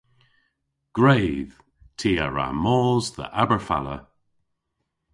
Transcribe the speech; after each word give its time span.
Gwredh! 0.95 1.53
Ty 1.97 2.11
a 2.25 2.27
wra 2.29 2.47
mos 2.63 3.05
dhe 3.15 3.25
Aberfala. 3.41 3.97